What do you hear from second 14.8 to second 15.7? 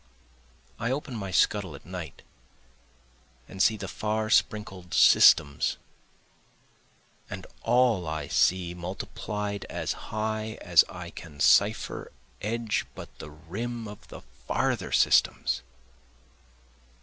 systems.